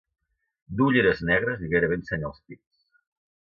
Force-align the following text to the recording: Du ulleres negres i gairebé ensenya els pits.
Du 0.79 0.87
ulleres 0.93 1.21
negres 1.31 1.63
i 1.67 1.71
gairebé 1.77 2.01
ensenya 2.01 2.29
els 2.33 2.43
pits. 2.47 2.85